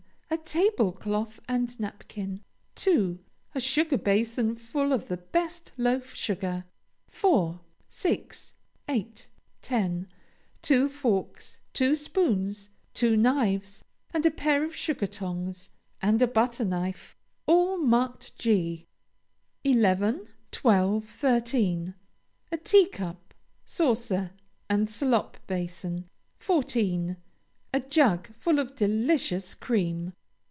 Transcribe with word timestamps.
A 0.33 0.37
tablecloth 0.37 1.41
and 1.49 1.77
napkin. 1.77 2.41
2. 2.75 3.19
A 3.53 3.59
sugar 3.59 3.97
basin 3.97 4.55
full 4.55 4.93
of 4.93 5.09
the 5.09 5.17
best 5.17 5.73
loaf 5.77 6.15
sugar. 6.15 6.63
4, 7.09 7.59
6, 7.89 8.53
8, 8.87 9.27
10. 9.61 10.07
Two 10.61 10.87
forks, 10.87 11.59
two 11.73 11.89
teaspoons, 11.89 12.69
two 12.93 13.17
knives, 13.17 13.83
and 14.13 14.25
a 14.25 14.31
pair 14.31 14.63
of 14.63 14.73
sugar 14.73 15.05
tongs, 15.05 15.67
and 16.01 16.21
a 16.21 16.27
butterknife, 16.27 17.13
all 17.45 17.77
marked 17.77 18.33
G. 18.37 18.87
11, 19.65 20.29
12, 20.53 21.03
13. 21.03 21.93
A 22.53 22.57
teacup, 22.57 23.33
saucer, 23.65 24.31
and 24.69 24.89
slop 24.89 25.35
basin. 25.47 26.05
14. 26.39 27.17
A 27.73 27.79
jug 27.81 28.33
full 28.35 28.59
of 28.59 28.77
delicious 28.77 29.53
cream. 29.53 30.13